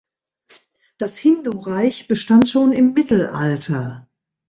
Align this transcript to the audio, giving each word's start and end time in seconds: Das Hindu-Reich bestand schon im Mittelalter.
Das 0.97 1.19
Hindu-Reich 1.19 2.07
bestand 2.07 2.49
schon 2.49 2.71
im 2.73 2.93
Mittelalter. 2.93 4.07